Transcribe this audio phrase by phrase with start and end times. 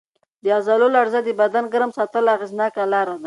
[0.43, 3.17] د عضلو لړزه د بدن ګرم ساتلو اغېزناکه لار ده.